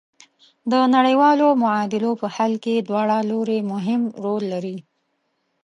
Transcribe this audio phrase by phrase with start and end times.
[0.71, 4.77] د نړیوالو معادلو په حل کې دواړه لوري مهم رول لري.